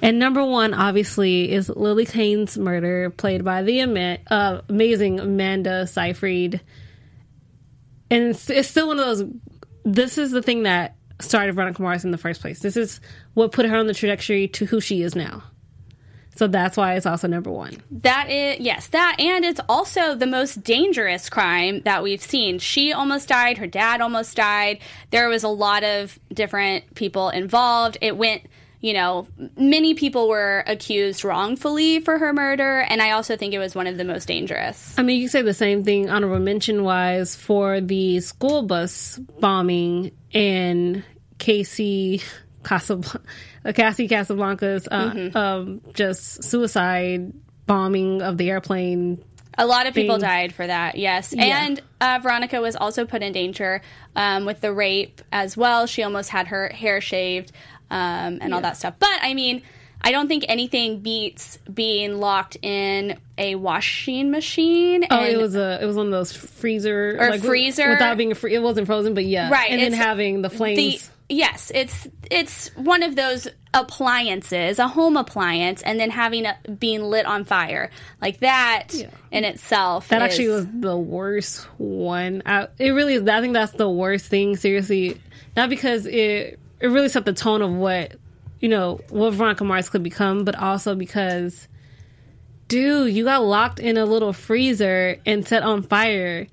[0.00, 5.86] And number one, obviously, is Lily Kane's murder, played by the ama- uh, amazing Amanda
[5.86, 6.60] Seyfried.
[8.12, 9.28] And it's, it's still one of those.
[9.84, 12.58] This is the thing that started Veronica Mars in the first place.
[12.58, 13.00] This is
[13.32, 15.42] what put her on the trajectory to who she is now.
[16.34, 17.82] So that's why it's also number one.
[17.90, 22.58] That is yes, that and it's also the most dangerous crime that we've seen.
[22.58, 24.80] She almost died, her dad almost died.
[25.10, 27.98] There was a lot of different people involved.
[28.00, 28.42] It went,
[28.82, 33.60] you know, many people were accused wrongfully for her murder, and I also think it
[33.60, 34.98] was one of the most dangerous.
[34.98, 39.18] I mean, you could say the same thing, honorable mention wise, for the school bus
[39.38, 41.04] bombing in
[41.38, 42.22] Casey
[42.64, 43.22] Casablanca,
[43.72, 47.32] Cassie Casablanca's uh, um, just suicide
[47.66, 49.22] bombing of the airplane.
[49.58, 50.22] A lot of people Thing.
[50.22, 51.34] died for that, yes.
[51.34, 53.82] And uh, Veronica was also put in danger
[54.16, 55.86] um, with the rape as well.
[55.86, 57.52] She almost had her hair shaved
[57.92, 58.94] um, and all that stuff.
[58.98, 59.62] But I mean,
[60.00, 65.04] I don't think anything beats being locked in a washing machine.
[65.10, 67.88] Oh, it was a it was one of those freezer Or like, freezer.
[67.90, 68.54] without being a free.
[68.54, 71.10] It wasn't frozen, but yeah, Right, And then having the the flames.
[71.28, 77.02] yes, it's it's one of those appliances, a home appliance, and then having it being
[77.02, 78.92] lit on fire like that
[79.30, 80.08] in itself.
[80.08, 82.42] That is- actually was the worst one.
[82.46, 83.28] I, it really is.
[83.28, 84.56] I think that's the worst thing.
[84.56, 85.20] Seriously,
[85.56, 88.16] not because it it really set the tone of what
[88.60, 91.68] you know what Veronica Mars could become, but also because,
[92.68, 96.46] dude, you got locked in a little freezer and set on fire.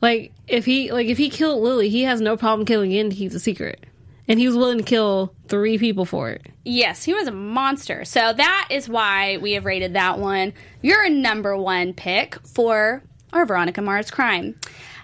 [0.00, 3.16] Like if he like if he killed Lily, he has no problem killing in to
[3.16, 3.84] keep the secret,
[4.28, 6.46] and he was willing to kill three people for it.
[6.64, 8.04] Yes, he was a monster.
[8.04, 10.52] So that is why we have rated that one
[10.82, 13.02] your number one pick for
[13.32, 14.54] our Veronica Mars crime.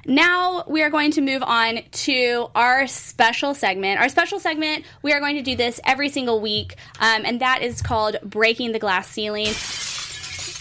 [0.09, 4.01] Now we are going to move on to our special segment.
[4.01, 7.61] Our special segment, we are going to do this every single week, um, and that
[7.61, 9.53] is called Breaking the Glass Ceiling.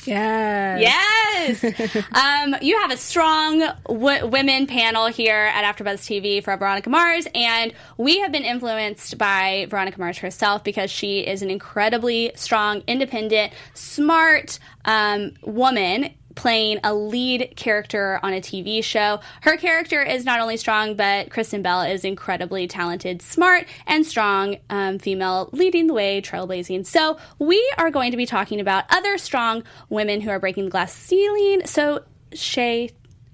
[0.05, 0.77] Yeah.
[0.79, 1.63] Yes.
[2.13, 7.25] um, you have a strong w- women panel here at AfterBuzz TV for Veronica Mars,
[7.33, 12.83] and we have been influenced by Veronica Mars herself because she is an incredibly strong,
[12.85, 16.13] independent, smart um, woman.
[16.37, 19.19] Playing a lead character on a TV show.
[19.41, 24.57] Her character is not only strong, but Kristen Bell is incredibly talented, smart, and strong
[24.69, 26.85] um, female leading the way, trailblazing.
[26.85, 30.71] So we are going to be talking about other strong women who are breaking the
[30.71, 31.65] glass ceiling.
[31.65, 32.91] So Shay,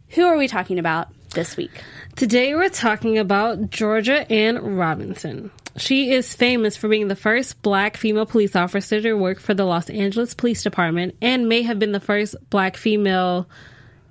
[0.09, 1.83] who are we talking about this week?
[2.15, 5.51] Today we're talking about Georgia Ann Robinson.
[5.75, 9.65] She is famous for being the first black female police officer to work for the
[9.65, 13.49] Los Angeles Police Department and may have been the first black female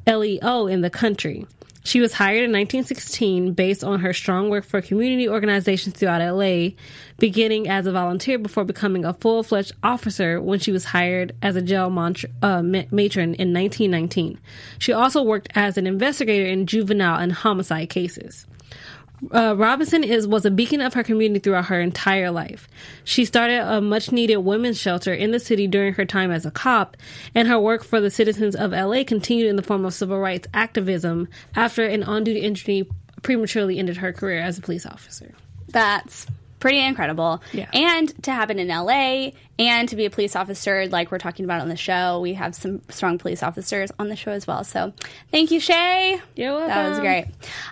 [0.07, 1.47] LEO in the country.
[1.85, 6.71] She was hired in 1916 based on her strong work for community organizations throughout LA,
[7.19, 11.57] beginning as a volunteer before becoming a full fledged officer when she was hired as
[11.57, 14.39] a jail mont- uh, matron in 1919.
[14.79, 18.47] She also worked as an investigator in juvenile and homicide cases.
[19.31, 22.69] Uh, Robinson is was a beacon of her community throughout her entire life.
[23.05, 26.51] She started a much needed women's shelter in the city during her time as a
[26.51, 26.97] cop,
[27.35, 30.49] and her work for the citizens of LA continued in the form of civil rights
[30.53, 32.89] activism after an on duty injury
[33.23, 35.33] prematurely ended her career as a police officer.
[35.69, 36.27] That's
[36.63, 37.43] pretty incredible.
[37.53, 37.69] Yeah.
[37.73, 41.61] And to happen in LA and to be a police officer, like we're talking about
[41.61, 44.63] on the show, we have some strong police officers on the show as well.
[44.63, 44.93] So
[45.33, 46.21] thank you, Shay.
[46.37, 46.69] You're welcome.
[46.69, 47.27] That was great.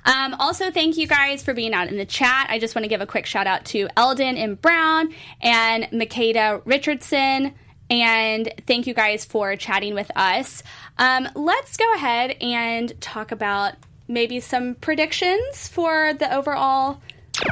[0.04, 2.48] Um, also, thank you guys for being out in the chat.
[2.50, 6.60] I just want to give a quick shout out to Eldon and Brown and Makeda
[6.64, 7.54] Richardson.
[7.90, 10.64] And thank you guys for chatting with us.
[10.98, 13.74] Um, let's go ahead and talk about
[14.08, 17.00] maybe some predictions for the overall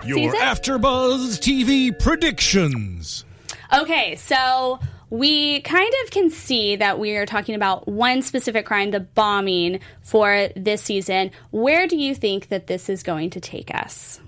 [0.04, 0.40] Your season.
[0.40, 3.24] AfterBuzz TV predictions.
[3.72, 4.78] Okay, so
[5.10, 9.80] we kind of can see that we are talking about one specific crime, the bombing
[10.02, 11.30] for this season.
[11.50, 14.20] Where do you think that this is going to take us?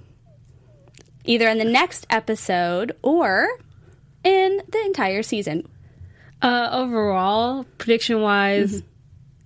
[1.24, 3.48] Either in the next episode or
[4.24, 5.68] in the entire season.
[6.42, 8.82] Uh, overall, prediction wise,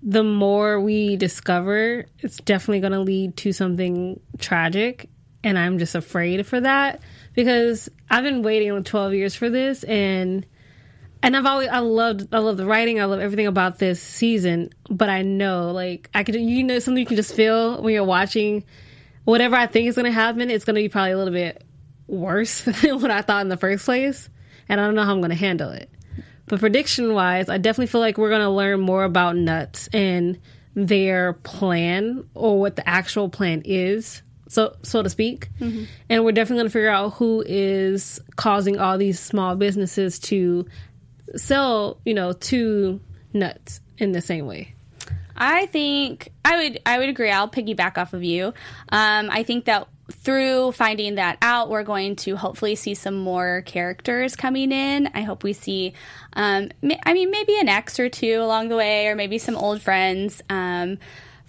[0.02, 5.08] the more we discover, it's definitely going to lead to something tragic.
[5.44, 7.00] And I'm just afraid for that
[7.34, 9.84] because I've been waiting like 12 years for this.
[9.84, 10.46] And
[11.24, 14.70] and I've always I loved I love the writing I love everything about this season
[14.90, 18.04] but I know like I could you know something you can just feel when you're
[18.04, 18.62] watching
[19.24, 21.64] whatever I think is going to happen it's going to be probably a little bit
[22.06, 24.28] worse than what I thought in the first place
[24.68, 25.88] and I don't know how I'm going to handle it
[26.44, 30.38] but prediction wise I definitely feel like we're going to learn more about nuts and
[30.74, 34.20] their plan or what the actual plan is
[34.54, 35.48] so so to speak
[36.08, 40.66] and we're definitely going to figure out who is causing all these small businesses to
[41.36, 43.00] sell, you know, to
[43.32, 44.74] nuts in the same way.
[45.36, 47.30] I think I would I would agree.
[47.30, 48.54] I'll piggyback off of you.
[48.90, 53.62] Um, I think that through finding that out, we're going to hopefully see some more
[53.62, 55.08] characters coming in.
[55.14, 55.94] I hope we see,
[56.34, 56.70] um,
[57.04, 60.42] I mean, maybe an X or two along the way, or maybe some old friends
[60.50, 60.98] um,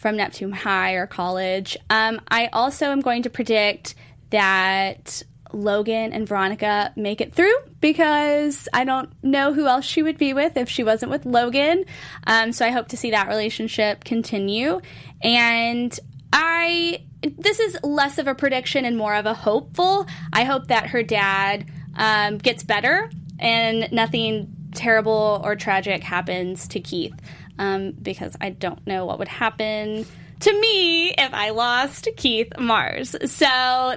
[0.05, 1.75] from Neptune High or college.
[1.89, 3.95] Um, I also am going to predict
[4.29, 10.19] that Logan and Veronica make it through because I don't know who else she would
[10.19, 11.85] be with if she wasn't with Logan.
[12.27, 14.79] Um, so I hope to see that relationship continue.
[15.23, 15.99] And
[16.31, 20.05] I, this is less of a prediction and more of a hopeful.
[20.31, 21.65] I hope that her dad
[21.95, 27.19] um, gets better and nothing terrible or tragic happens to Keith
[27.57, 30.05] um, because I don't know what would happen
[30.41, 33.15] to me if I lost Keith Mars.
[33.25, 33.45] So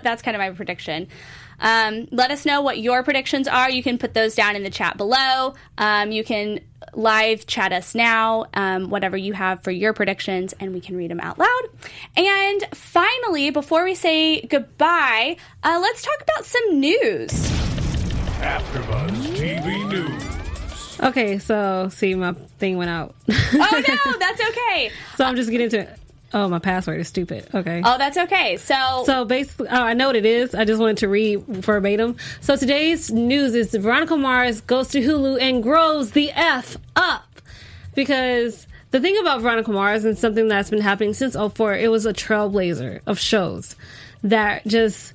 [0.03, 1.09] that's kind of my prediction.
[1.61, 3.71] Um, let us know what your predictions are.
[3.71, 5.55] You can put those down in the chat below.
[5.77, 6.61] Um, you can
[6.95, 11.11] live chat us now, um, whatever you have for your predictions, and we can read
[11.11, 11.63] them out loud.
[12.17, 17.31] And finally, before we say goodbye, uh, let's talk about some news.
[18.41, 20.28] AfterBuzz TV News.
[21.01, 23.15] Okay, so see, my thing went out.
[23.29, 24.91] Oh no, that's okay.
[25.17, 25.99] so I'm just getting to it.
[26.35, 27.49] Oh, my password is stupid.
[27.55, 27.81] Okay.
[27.83, 28.59] Oh, that's okay.
[28.59, 30.55] So, So basically, oh, I know what it is.
[30.55, 32.17] I just wanted to read verbatim.
[32.43, 37.25] So today's news is Veronica Mars goes to Hulu and grows the F up.
[37.95, 42.05] Because the thing about Veronica Mars and something that's been happening since 04, it was
[42.05, 43.75] a trailblazer of shows
[44.23, 45.15] that just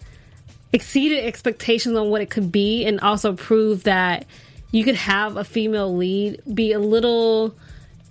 [0.72, 4.26] exceeded expectations on what it could be and also proved that
[4.74, 7.56] you could have a female lead be a little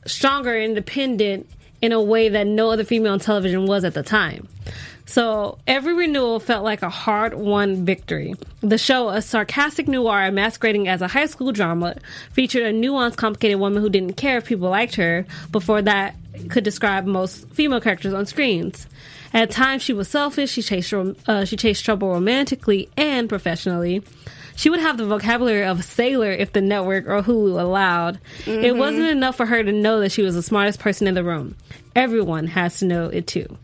[0.06, 1.50] stronger and independent
[1.82, 4.48] in a way that no other female on television was at the time.
[5.04, 8.34] So every renewal felt like a hard won victory.
[8.60, 11.96] The show, a sarcastic noir masquerading as a high school drama,
[12.32, 16.14] featured a nuanced, complicated woman who didn't care if people liked her before that
[16.48, 18.86] could describe most female characters on screens.
[19.34, 20.52] At times, she was selfish.
[20.52, 24.02] She chased uh, she chased trouble romantically and professionally.
[24.56, 28.20] She would have the vocabulary of a sailor if the network or Hulu allowed.
[28.46, 31.24] It wasn't enough for her to know that she was the smartest person in the
[31.24, 31.56] room.
[31.96, 33.58] Everyone has to know it too.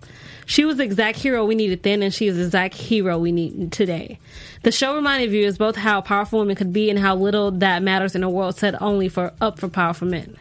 [0.46, 3.32] She was the exact hero we needed then, and she is the exact hero we
[3.32, 4.18] need today.
[4.62, 8.14] The show reminded viewers both how powerful women could be and how little that matters
[8.14, 10.38] in a world set only for up for powerful men.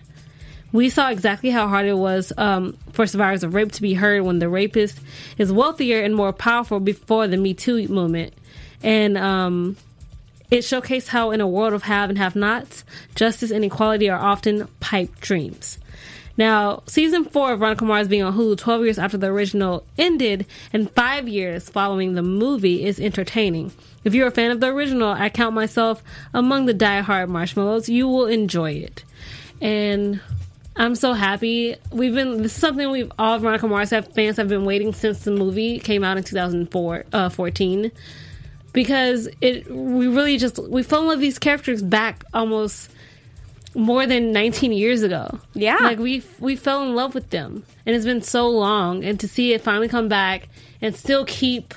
[0.72, 4.24] We saw exactly how hard it was um, for survivors of rape to be heard
[4.24, 5.00] when the rapist
[5.38, 8.34] is wealthier and more powerful before the Me Too movement.
[8.84, 9.76] And um,
[10.50, 12.84] it showcased how, in a world of have and have nots,
[13.16, 15.78] justice and equality are often pipe dreams.
[16.38, 20.46] Now, season four of Veronica Mars being on Hulu 12 years after the original ended
[20.72, 23.72] and five years following the movie is entertaining.
[24.04, 27.90] If you're a fan of the original, I count myself among the die-hard marshmallows.
[27.90, 29.04] You will enjoy it.
[29.60, 30.22] And
[30.76, 31.76] I'm so happy.
[31.92, 35.24] We've been this is something we've all Veronica Mars have, fans have been waiting since
[35.24, 37.92] the movie came out in 2004 uh, 14
[38.78, 42.92] because it we really just we fell in love with these characters back almost
[43.74, 45.40] more than 19 years ago.
[45.56, 45.80] Yeah.
[45.82, 49.28] Like we we fell in love with them and it's been so long and to
[49.28, 50.50] see it finally come back
[50.80, 51.74] and still keep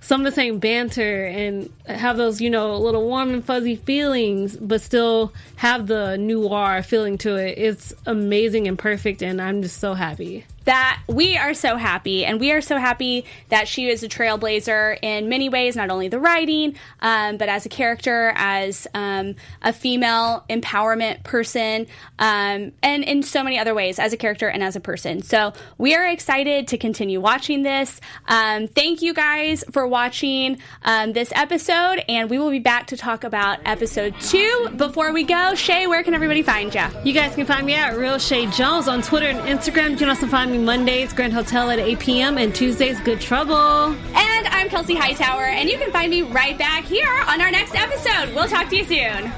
[0.00, 4.56] some of the same banter and have those, you know, little warm and fuzzy feelings,
[4.56, 7.58] but still have the noir feeling to it.
[7.58, 10.46] It's amazing and perfect, and I'm just so happy.
[10.68, 14.98] That we are so happy, and we are so happy that she is a trailblazer
[15.00, 19.72] in many ways, not only the writing, um, but as a character, as um, a
[19.72, 21.86] female empowerment person,
[22.18, 25.22] um, and in so many other ways, as a character and as a person.
[25.22, 27.98] So we are excited to continue watching this.
[28.26, 32.96] Um, thank you guys for watching um, this episode, and we will be back to
[32.98, 34.68] talk about episode two.
[34.76, 36.84] Before we go, Shay, where can everybody find you?
[37.04, 39.92] You guys can find me at Real Shay Jones on Twitter and Instagram.
[39.92, 43.56] You can also find me Mondays, Grand Hotel at 8 p.m., and Tuesdays, Good Trouble.
[43.56, 47.74] And I'm Kelsey Hightower, and you can find me right back here on our next
[47.74, 48.34] episode.
[48.34, 49.32] We'll talk to you soon.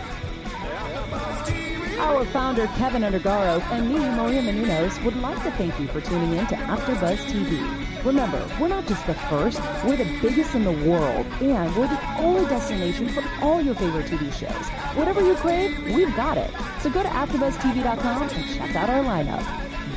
[2.01, 6.39] Our founder, Keven Undergaro, and me, Maria Menounos, would like to thank you for tuning
[6.39, 8.05] in to AfterBuzz TV.
[8.05, 12.01] Remember, we're not just the first, we're the biggest in the world, and we're the
[12.19, 14.69] only destination for all your favorite TV shows.
[14.97, 16.51] Whatever you crave, we've got it.
[16.81, 19.70] So go to AfterBuzzTV.com and check out our lineup.